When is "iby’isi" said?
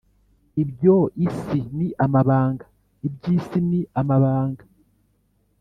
3.07-3.59